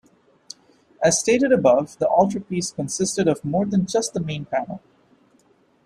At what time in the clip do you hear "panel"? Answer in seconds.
4.45-4.81